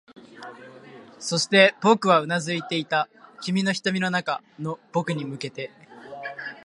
[1.19, 3.07] そして、僕はうなずいていた、
[3.43, 5.69] 君の瞳の中の僕に向けて